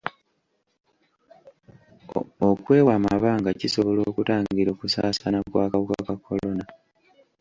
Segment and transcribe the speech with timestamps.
[2.49, 6.65] Okwewa amabanga kisobola okutangira okusaasaana kw'akawuka ka kolona.